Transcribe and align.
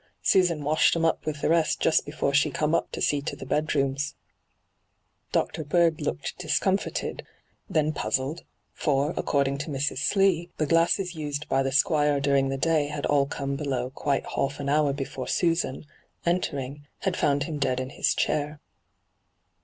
Susan 0.23 0.63
washed 0.63 0.95
'em 0.95 1.05
up 1.05 1.27
with 1.27 1.41
the 1.41 1.49
rest 1.49 1.79
just 1.79 2.07
before 2.07 2.33
she 2.33 2.49
come 2.49 2.73
up 2.73 2.91
to 2.91 2.99
see 2.99 3.21
to 3.21 3.35
the 3.35 3.45
bedrooms.' 3.45 4.15
Dr. 5.31 5.63
Bird 5.63 6.01
looked 6.01 6.39
discomfited, 6.39 7.23
then 7.69 7.93
puzzled, 7.93 8.41
for, 8.73 9.13
according 9.15 9.59
to 9.59 9.69
Mrs. 9.69 9.99
Slee, 9.99 10.49
the 10.57 10.65
glasses 10.65 11.13
used 11.13 11.47
by 11.47 11.61
the 11.61 11.71
Squire 11.71 12.19
during 12.19 12.49
the 12.49 12.57
day 12.57 12.87
had 12.87 13.05
all 13.05 13.27
come 13.27 13.55
below 13.55 13.91
quite 13.91 14.25
half 14.35 14.59
an 14.59 14.69
hour 14.69 14.91
before 14.91 15.27
Susan, 15.27 15.85
entering, 16.25 16.87
had 17.01 17.15
found 17.15 17.43
him 17.43 17.59
dead 17.59 17.79
in 17.79 17.91
his 17.91 18.15
chair. 18.15 18.59